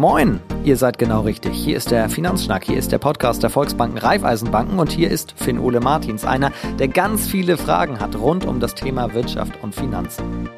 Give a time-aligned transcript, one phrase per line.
[0.00, 1.52] Moin, ihr seid genau richtig.
[1.52, 5.80] Hier ist der Finanzschnack, hier ist der Podcast der Volksbanken Raiffeisenbanken und hier ist Finn-Ole
[5.80, 10.48] Martins, einer, der ganz viele Fragen hat rund um das Thema Wirtschaft und Finanzen.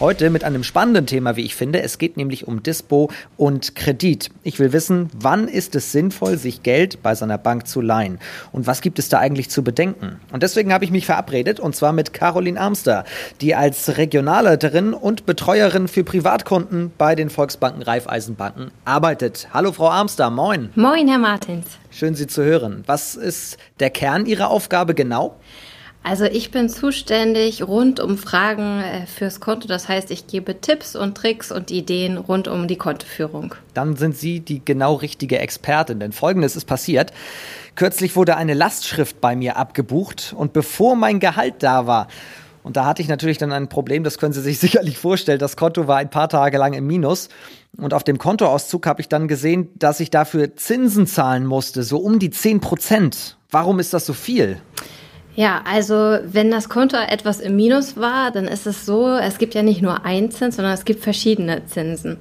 [0.00, 1.82] Heute mit einem spannenden Thema, wie ich finde.
[1.82, 4.30] Es geht nämlich um Dispo und Kredit.
[4.44, 8.20] Ich will wissen, wann ist es sinnvoll, sich Geld bei seiner Bank zu leihen?
[8.52, 10.20] Und was gibt es da eigentlich zu bedenken?
[10.30, 13.04] Und deswegen habe ich mich verabredet, und zwar mit Caroline Armster,
[13.40, 19.48] die als Regionalleiterin und Betreuerin für Privatkunden bei den Volksbanken Raiffeisenbanken arbeitet.
[19.52, 20.70] Hallo, Frau Armster, moin.
[20.76, 21.66] Moin, Herr Martins.
[21.90, 22.84] Schön, Sie zu hören.
[22.86, 25.34] Was ist der Kern Ihrer Aufgabe genau?
[26.02, 29.68] Also ich bin zuständig rund um Fragen äh, fürs Konto.
[29.68, 33.54] Das heißt, ich gebe Tipps und Tricks und Ideen rund um die Kontoführung.
[33.74, 37.12] Dann sind Sie die genau richtige Expertin, denn Folgendes ist passiert.
[37.74, 42.08] Kürzlich wurde eine Lastschrift bei mir abgebucht und bevor mein Gehalt da war,
[42.68, 45.38] und da hatte ich natürlich dann ein Problem, das können Sie sich sicherlich vorstellen.
[45.38, 47.28] Das Konto war ein paar Tage lang im Minus.
[47.76, 51.98] Und auf dem Kontoauszug habe ich dann gesehen, dass ich dafür Zinsen zahlen musste, so
[51.98, 53.38] um die 10 Prozent.
[53.50, 54.60] Warum ist das so viel?
[55.38, 59.54] Ja, also wenn das Konto etwas im Minus war, dann ist es so, es gibt
[59.54, 62.16] ja nicht nur einen Zins, sondern es gibt verschiedene Zinsen.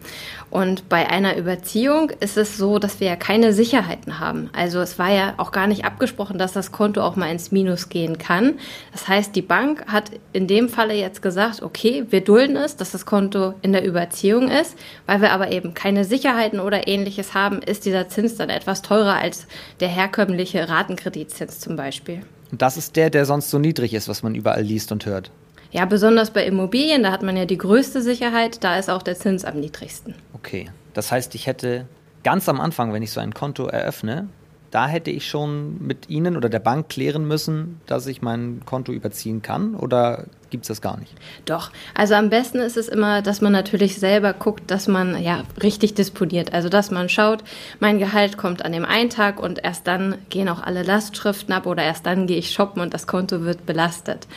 [0.50, 4.50] Und bei einer Überziehung ist es so, dass wir ja keine Sicherheiten haben.
[4.54, 7.90] Also es war ja auch gar nicht abgesprochen, dass das Konto auch mal ins Minus
[7.90, 8.54] gehen kann.
[8.94, 12.92] Das heißt, die Bank hat in dem Falle jetzt gesagt, okay, wir dulden es, dass
[12.92, 14.78] das Konto in der Überziehung ist.
[15.06, 19.16] Weil wir aber eben keine Sicherheiten oder ähnliches haben, ist dieser Zins dann etwas teurer
[19.16, 19.48] als
[19.82, 22.22] der herkömmliche Ratenkreditzins zum Beispiel.
[22.52, 25.30] Und das ist der, der sonst so niedrig ist, was man überall liest und hört.
[25.78, 29.14] Ja, besonders bei Immobilien, da hat man ja die größte Sicherheit, da ist auch der
[29.14, 30.16] Zins am niedrigsten.
[30.34, 31.86] Okay, das heißt, ich hätte
[32.24, 34.28] ganz am Anfang, wenn ich so ein Konto eröffne,
[34.72, 38.92] da hätte ich schon mit Ihnen oder der Bank klären müssen, dass ich mein Konto
[38.92, 41.14] überziehen kann oder gibt es das gar nicht?
[41.46, 45.44] Doch, also am besten ist es immer, dass man natürlich selber guckt, dass man ja
[45.62, 46.54] richtig disponiert.
[46.54, 47.44] Also dass man schaut,
[47.80, 51.68] mein Gehalt kommt an dem einen Tag und erst dann gehen auch alle Lastschriften ab
[51.68, 54.28] oder erst dann gehe ich shoppen und das Konto wird belastet.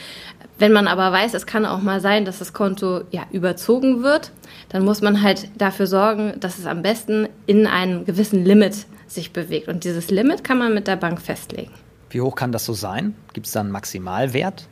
[0.60, 4.30] Wenn man aber weiß, es kann auch mal sein, dass das Konto ja überzogen wird,
[4.68, 9.32] dann muss man halt dafür sorgen, dass es am besten in einem gewissen Limit sich
[9.32, 9.68] bewegt.
[9.68, 11.70] Und dieses Limit kann man mit der Bank festlegen.
[12.10, 13.14] Wie hoch kann das so sein?
[13.32, 14.68] Gibt es da einen Maximalwert?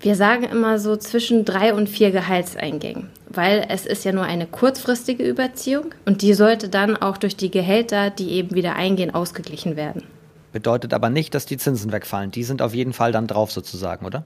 [0.00, 4.48] Wir sagen immer so zwischen drei und vier Gehaltseingängen, weil es ist ja nur eine
[4.48, 9.76] kurzfristige Überziehung und die sollte dann auch durch die Gehälter, die eben wieder eingehen, ausgeglichen
[9.76, 10.02] werden.
[10.52, 12.32] Bedeutet aber nicht, dass die Zinsen wegfallen.
[12.32, 14.24] Die sind auf jeden Fall dann drauf sozusagen, oder?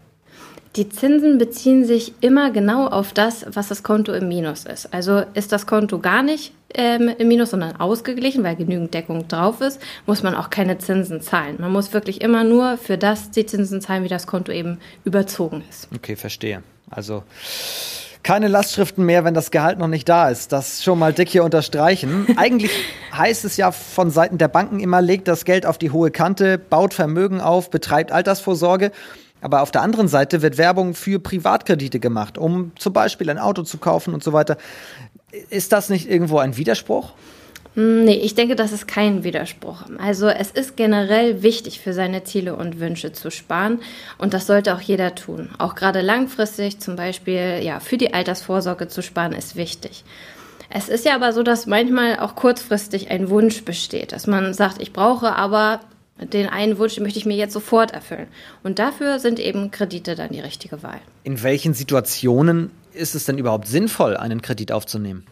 [0.77, 4.93] Die Zinsen beziehen sich immer genau auf das, was das Konto im Minus ist.
[4.95, 9.61] Also ist das Konto gar nicht ähm, im Minus, sondern ausgeglichen, weil genügend Deckung drauf
[9.61, 11.57] ist, muss man auch keine Zinsen zahlen.
[11.59, 15.63] Man muss wirklich immer nur für das die Zinsen zahlen, wie das Konto eben überzogen
[15.69, 15.89] ist.
[15.95, 16.63] Okay, verstehe.
[16.89, 17.23] Also
[18.23, 20.53] keine Lastschriften mehr, wenn das Gehalt noch nicht da ist.
[20.53, 22.27] Das schon mal dick hier unterstreichen.
[22.37, 22.71] Eigentlich
[23.13, 26.57] heißt es ja von Seiten der Banken immer, legt das Geld auf die hohe Kante,
[26.57, 28.93] baut Vermögen auf, betreibt Altersvorsorge.
[29.43, 33.63] Aber auf der anderen Seite wird Werbung für Privatkredite gemacht, um zum Beispiel ein Auto
[33.63, 34.57] zu kaufen und so weiter.
[35.51, 37.13] Ist das nicht irgendwo ein Widerspruch?
[37.75, 39.83] Hm, nee, ich denke, das ist kein Widerspruch.
[39.99, 43.81] Also es ist generell wichtig, für seine Ziele und Wünsche zu sparen
[44.19, 45.51] und das sollte auch jeder tun.
[45.59, 50.05] Auch gerade langfristig, zum Beispiel ja, für die Altersvorsorge zu sparen, ist wichtig.
[50.69, 54.81] Es ist ja aber so, dass manchmal auch kurzfristig ein Wunsch besteht, dass man sagt,
[54.81, 55.81] ich brauche aber
[56.19, 58.29] den einen Wunsch möchte ich mir jetzt sofort erfüllen.
[58.63, 61.01] Und dafür sind eben Kredite dann die richtige Wahl.
[61.25, 65.25] In welchen Situationen ist es denn überhaupt sinnvoll, einen Kredit aufzunehmen?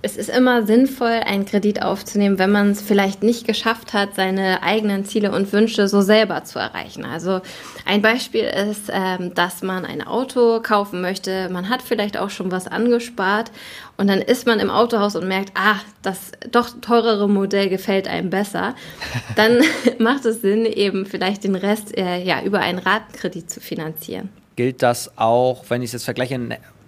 [0.00, 4.62] Es ist immer sinnvoll, einen Kredit aufzunehmen, wenn man es vielleicht nicht geschafft hat, seine
[4.62, 7.04] eigenen Ziele und Wünsche so selber zu erreichen.
[7.04, 7.40] Also
[7.84, 11.48] ein Beispiel ist, ähm, dass man ein Auto kaufen möchte.
[11.48, 13.50] Man hat vielleicht auch schon was angespart
[13.96, 18.30] und dann ist man im Autohaus und merkt, ah, das doch teurere Modell gefällt einem
[18.30, 18.76] besser.
[19.34, 19.62] Dann
[19.98, 24.28] macht es Sinn, eben vielleicht den Rest äh, ja über einen Ratenkredit zu finanzieren.
[24.54, 26.38] Gilt das auch, wenn ich es jetzt vergleiche,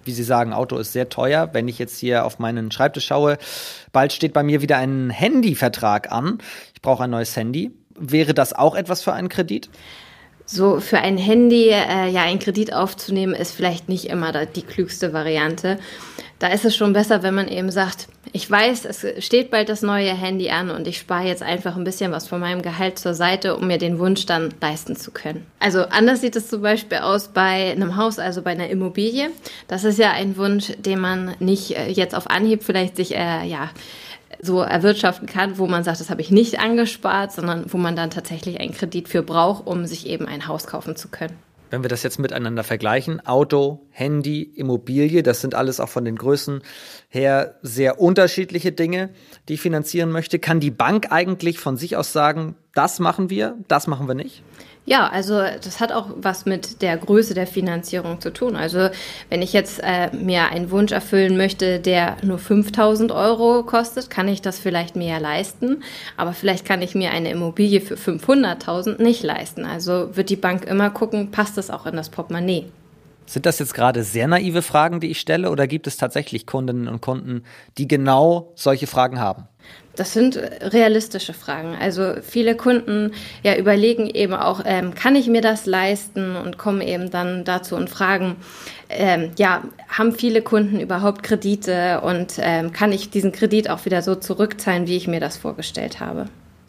[0.03, 1.49] wie Sie sagen, Auto ist sehr teuer.
[1.53, 3.37] Wenn ich jetzt hier auf meinen Schreibtisch schaue,
[3.91, 6.39] bald steht bei mir wieder ein Handyvertrag an.
[6.73, 7.71] Ich brauche ein neues Handy.
[7.97, 9.69] Wäre das auch etwas für einen Kredit?
[10.45, 15.13] So für ein Handy, äh, ja, einen Kredit aufzunehmen, ist vielleicht nicht immer die klügste
[15.13, 15.79] Variante
[16.41, 19.83] da ist es schon besser, wenn man eben sagt, ich weiß, es steht bald das
[19.83, 23.13] neue Handy an und ich spare jetzt einfach ein bisschen was von meinem Gehalt zur
[23.13, 25.45] Seite, um mir den Wunsch dann leisten zu können.
[25.59, 29.29] Also anders sieht es zum Beispiel aus bei einem Haus, also bei einer Immobilie.
[29.67, 33.45] Das ist ja ein Wunsch, den man nicht äh, jetzt auf Anhieb vielleicht sich, äh,
[33.45, 33.69] ja,
[34.41, 38.09] so erwirtschaften kann, wo man sagt, das habe ich nicht angespart, sondern wo man dann
[38.09, 41.37] tatsächlich einen Kredit für braucht, um sich eben ein Haus kaufen zu können.
[41.71, 46.17] Wenn wir das jetzt miteinander vergleichen, Auto, Handy, Immobilie, das sind alles auch von den
[46.17, 46.61] Größen
[47.07, 49.09] her sehr unterschiedliche Dinge,
[49.47, 50.37] die ich finanzieren möchte.
[50.37, 54.43] Kann die Bank eigentlich von sich aus sagen, das machen wir, das machen wir nicht?
[54.85, 58.55] Ja, also das hat auch was mit der Größe der Finanzierung zu tun.
[58.55, 58.89] Also
[59.29, 64.27] wenn ich jetzt äh, mir einen Wunsch erfüllen möchte, der nur 5000 Euro kostet, kann
[64.27, 65.83] ich das vielleicht mehr leisten.
[66.17, 69.65] Aber vielleicht kann ich mir eine Immobilie für 500.000 nicht leisten.
[69.65, 72.65] Also wird die Bank immer gucken, passt das auch in das Portemonnaie.
[73.31, 76.89] Sind das jetzt gerade sehr naive Fragen, die ich stelle, oder gibt es tatsächlich Kundinnen
[76.89, 77.43] und Kunden,
[77.77, 79.47] die genau solche Fragen haben?
[79.95, 81.73] Das sind realistische Fragen.
[81.79, 86.81] Also viele Kunden ja überlegen eben auch, ähm, kann ich mir das leisten und kommen
[86.81, 88.35] eben dann dazu und fragen,
[88.89, 94.01] ähm, ja, haben viele Kunden überhaupt Kredite und ähm, kann ich diesen Kredit auch wieder
[94.01, 96.25] so zurückzahlen, wie ich mir das vorgestellt habe?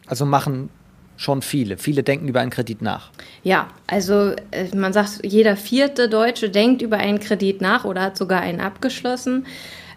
[0.07, 0.71] Also machen
[1.17, 1.77] schon viele.
[1.77, 3.11] Viele denken über einen Kredit nach.
[3.43, 8.17] Ja, also äh, man sagt, jeder vierte Deutsche denkt über einen Kredit nach oder hat
[8.17, 9.47] sogar einen abgeschlossen.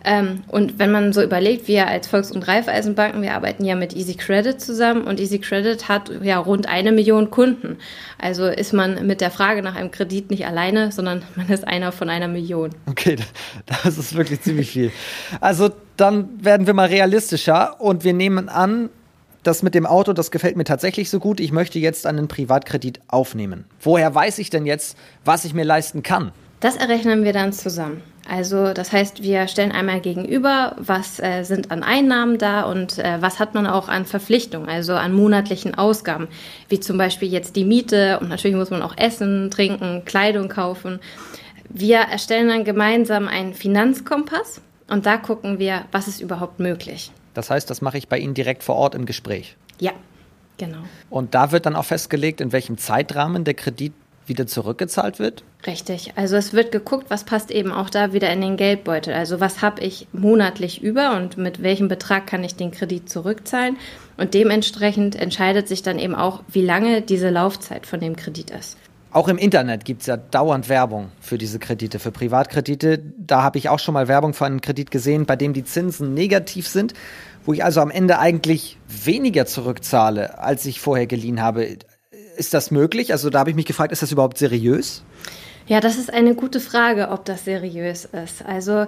[0.08, 3.96] Ähm, und wenn man so überlegt, wir als Volks- und Raiffeisenbanken, wir arbeiten ja mit
[3.96, 7.78] Easy Credit zusammen und Easy Credit hat ja rund eine Million Kunden.
[8.20, 11.92] Also ist man mit der Frage nach einem Kredit nicht alleine, sondern man ist einer
[11.92, 12.70] von einer Million.
[12.86, 13.16] Okay,
[13.84, 14.92] das ist wirklich ziemlich viel.
[15.42, 18.90] Also dann werden wir mal realistischer und wir nehmen an,
[19.48, 21.40] das mit dem Auto, das gefällt mir tatsächlich so gut.
[21.40, 23.66] Ich möchte jetzt einen Privatkredit aufnehmen.
[23.80, 26.32] Woher weiß ich denn jetzt, was ich mir leisten kann?
[26.60, 28.02] Das errechnen wir dann zusammen.
[28.28, 33.22] Also das heißt, wir stellen einmal gegenüber, was äh, sind an Einnahmen da und äh,
[33.22, 36.28] was hat man auch an Verpflichtungen, also an monatlichen Ausgaben,
[36.68, 41.00] wie zum Beispiel jetzt die Miete und natürlich muss man auch essen, trinken, Kleidung kaufen.
[41.70, 47.12] Wir erstellen dann gemeinsam einen Finanzkompass und da gucken wir, was ist überhaupt möglich.
[47.36, 49.56] Das heißt, das mache ich bei Ihnen direkt vor Ort im Gespräch.
[49.80, 49.92] Ja,
[50.58, 50.80] genau.
[51.10, 53.94] Und da wird dann auch festgelegt, in welchem Zeitrahmen der Kredit
[54.28, 55.44] wieder zurückgezahlt wird?
[55.68, 56.14] Richtig.
[56.16, 59.14] Also es wird geguckt, was passt eben auch da wieder in den Geldbeutel.
[59.14, 63.78] Also was habe ich monatlich über und mit welchem Betrag kann ich den Kredit zurückzahlen.
[64.18, 68.78] Und dementsprechend entscheidet sich dann eben auch, wie lange diese Laufzeit von dem Kredit ist.
[69.16, 73.02] Auch im Internet gibt es ja dauernd Werbung für diese Kredite, für Privatkredite.
[73.18, 76.14] Da habe ich auch schon mal Werbung für einen Kredit gesehen, bei dem die Zinsen
[76.14, 76.94] negativ sind,
[77.46, 81.78] wo ich also am Ende eigentlich weniger zurückzahle, als ich vorher geliehen habe.
[82.36, 83.14] Ist das möglich?
[83.14, 85.02] Also da habe ich mich gefragt, ist das überhaupt seriös?
[85.66, 88.46] Ja, das ist eine gute Frage, ob das seriös ist.
[88.46, 88.86] Also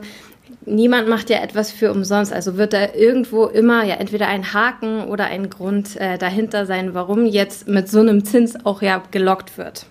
[0.65, 2.33] niemand macht ja etwas für umsonst.
[2.33, 6.93] Also wird da irgendwo immer ja entweder ein Haken oder ein Grund äh, dahinter sein,
[6.93, 9.85] warum jetzt mit so einem Zins auch ja gelockt wird.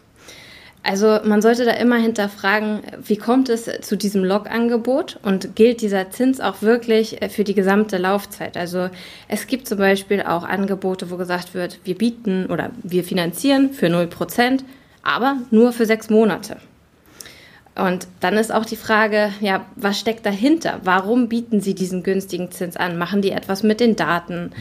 [0.86, 6.10] Also man sollte da immer hinterfragen, wie kommt es zu diesem Log-Angebot und gilt dieser
[6.10, 8.56] Zins auch wirklich äh, für die gesamte Laufzeit?
[8.56, 8.88] Also
[9.26, 13.86] es gibt zum Beispiel auch Angebote, wo gesagt wird, wir bieten oder wir finanzieren für
[13.86, 14.60] 0%,
[15.02, 16.58] aber nur für sechs Monate.
[17.74, 20.80] Und dann ist auch die Frage, ja, was steckt dahinter?
[20.84, 22.96] Warum bieten Sie diesen günstigen Zins an?
[22.96, 24.44] Machen die etwas mit den Daten?
[24.44, 24.52] Mhm.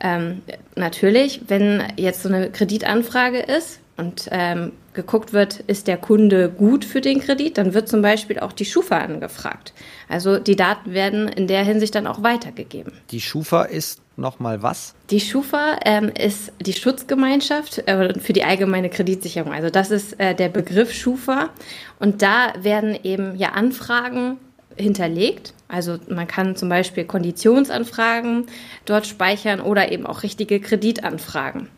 [0.00, 0.42] Ähm,
[0.76, 6.84] natürlich, wenn jetzt so eine Kreditanfrage ist, und ähm, geguckt wird, ist der Kunde gut
[6.84, 9.72] für den Kredit, dann wird zum Beispiel auch die Schufa angefragt.
[10.08, 12.92] Also die Daten werden in der Hinsicht dann auch weitergegeben.
[13.10, 14.94] Die Schufa ist nochmal was?
[15.10, 19.52] Die Schufa ähm, ist die Schutzgemeinschaft äh, für die allgemeine Kreditsicherung.
[19.52, 21.50] Also das ist äh, der Begriff Schufa.
[21.98, 24.38] Und da werden eben ja Anfragen
[24.76, 25.54] hinterlegt.
[25.68, 28.46] Also man kann zum Beispiel Konditionsanfragen
[28.84, 31.68] dort speichern oder eben auch richtige Kreditanfragen.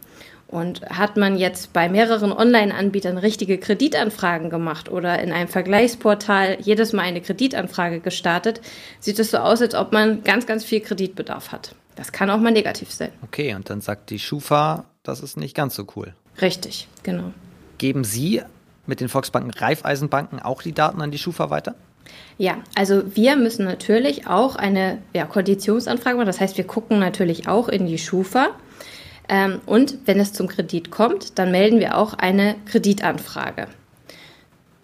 [0.49, 6.93] Und hat man jetzt bei mehreren Online-Anbietern richtige Kreditanfragen gemacht oder in einem Vergleichsportal jedes
[6.93, 8.61] Mal eine Kreditanfrage gestartet,
[9.00, 11.75] sieht es so aus, als ob man ganz, ganz viel Kreditbedarf hat.
[11.97, 13.11] Das kann auch mal negativ sein.
[13.25, 16.15] Okay, und dann sagt die Schufa, das ist nicht ganz so cool.
[16.41, 17.33] Richtig, genau.
[17.79, 18.43] Geben Sie
[18.87, 21.75] mit den Volksbanken Raiffeisenbanken auch die Daten an die Schufa weiter?
[22.38, 26.26] Ja, also wir müssen natürlich auch eine ja, Konditionsanfrage machen.
[26.26, 28.50] Das heißt, wir gucken natürlich auch in die Schufa
[29.66, 33.66] und wenn es zum Kredit kommt, dann melden wir auch eine Kreditanfrage.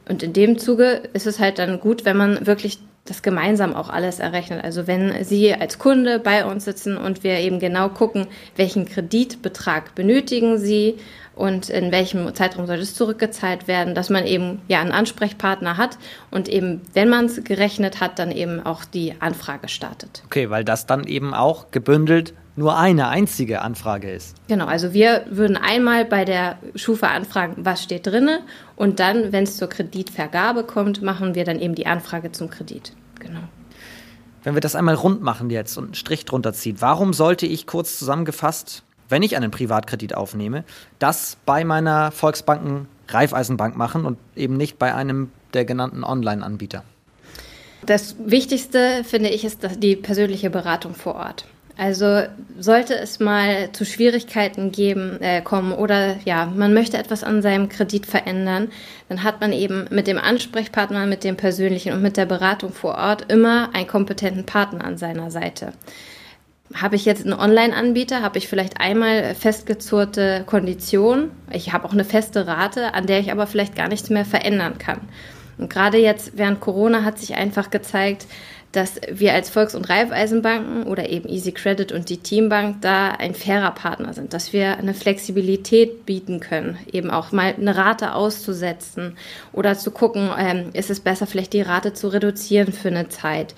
[0.09, 3.89] Und in dem Zuge ist es halt dann gut, wenn man wirklich das gemeinsam auch
[3.89, 4.63] alles errechnet.
[4.63, 9.95] Also wenn Sie als Kunde bei uns sitzen und wir eben genau gucken, welchen Kreditbetrag
[9.95, 10.97] benötigen Sie
[11.35, 15.99] und in welchem Zeitraum soll es zurückgezahlt werden, dass man eben ja einen Ansprechpartner hat
[16.31, 20.23] und eben, wenn man es gerechnet hat, dann eben auch die Anfrage startet.
[20.27, 24.37] Okay, weil das dann eben auch gebündelt nur eine einzige Anfrage ist.
[24.49, 28.41] Genau, also wir würden einmal bei der Schufa anfragen, was steht drinne
[28.77, 32.93] und dann, wenn es zur Kreditvergabe kommt, machen wir dann eben die Anfrage zum Kredit.
[33.21, 33.41] Genau.
[34.45, 37.67] Wenn wir das einmal rund machen jetzt und einen Strich drunter ziehen, warum sollte ich
[37.67, 40.65] kurz zusammengefasst, wenn ich einen Privatkredit aufnehme,
[40.99, 46.83] das bei meiner Volksbanken Raiffeisenbank machen und eben nicht bei einem der genannten Online-Anbieter?
[47.87, 51.47] Das Wichtigste, finde ich, ist die persönliche Beratung vor Ort.
[51.83, 52.23] Also
[52.61, 57.69] sollte es mal zu Schwierigkeiten geben, äh, kommen oder ja, man möchte etwas an seinem
[57.69, 58.71] Kredit verändern,
[59.09, 62.95] dann hat man eben mit dem Ansprechpartner, mit dem persönlichen und mit der Beratung vor
[62.95, 65.73] Ort immer einen kompetenten Partner an seiner Seite.
[66.73, 71.33] Habe ich jetzt einen Online-Anbieter, habe ich vielleicht einmal festgezurrte Konditionen.
[71.51, 74.79] Ich habe auch eine feste Rate, an der ich aber vielleicht gar nichts mehr verändern
[74.79, 75.01] kann.
[75.59, 78.27] Und gerade jetzt während Corona hat sich einfach gezeigt,
[78.73, 83.35] dass wir als Volks- und Raiffeisenbanken oder eben Easy Credit und die Teambank da ein
[83.35, 89.17] fairer Partner sind, dass wir eine Flexibilität bieten können, eben auch mal eine Rate auszusetzen
[89.53, 93.55] oder zu gucken, ähm, ist es besser, vielleicht die Rate zu reduzieren für eine Zeit.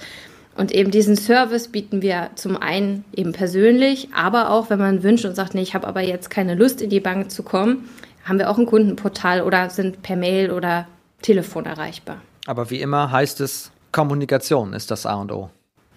[0.57, 5.25] Und eben diesen Service bieten wir zum einen eben persönlich, aber auch, wenn man wünscht
[5.25, 7.89] und sagt, nee, ich habe aber jetzt keine Lust, in die Bank zu kommen,
[8.25, 10.87] haben wir auch ein Kundenportal oder sind per Mail oder
[11.23, 12.21] Telefon erreichbar.
[12.47, 15.51] Aber wie immer heißt es, Kommunikation ist das A und O.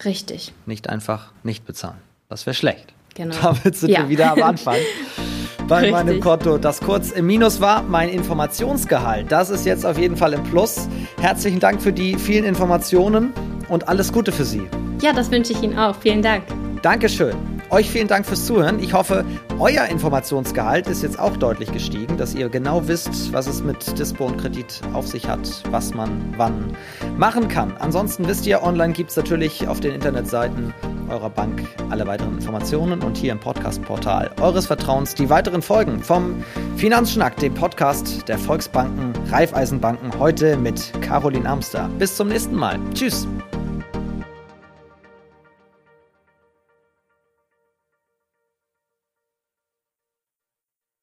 [0.05, 0.53] Richtig.
[0.67, 1.97] Nicht einfach nicht bezahlen.
[2.29, 2.93] Das wäre schlecht.
[3.15, 3.35] Genau.
[3.41, 4.01] Damit sind ja.
[4.01, 4.75] wir wieder am Anfang.
[5.67, 5.91] bei Richtig.
[5.91, 9.31] meinem Konto, das kurz im Minus war, mein Informationsgehalt.
[9.31, 10.87] Das ist jetzt auf jeden Fall im Plus.
[11.19, 13.33] Herzlichen Dank für die vielen Informationen
[13.67, 14.69] und alles Gute für Sie.
[15.01, 15.95] Ja, das wünsche ich Ihnen auch.
[15.95, 16.43] Vielen Dank.
[16.83, 17.56] Dankeschön.
[17.69, 18.79] Euch vielen Dank fürs Zuhören.
[18.79, 19.25] Ich hoffe,
[19.59, 24.25] euer Informationsgehalt ist jetzt auch deutlich gestiegen, dass ihr genau wisst, was es mit Dispo
[24.25, 26.77] und Kredit auf sich hat, was man wann
[27.17, 27.75] machen kann.
[27.77, 30.73] Ansonsten wisst ihr, online gibt es natürlich auf den Internetseiten
[31.09, 36.43] eurer Bank alle weiteren Informationen und hier im Podcast-Portal eures Vertrauens die weiteren Folgen vom
[36.77, 41.89] Finanzschnack, dem Podcast der Volksbanken, Raiffeisenbanken, heute mit Caroline Amster.
[41.99, 42.79] Bis zum nächsten Mal.
[42.93, 43.27] Tschüss.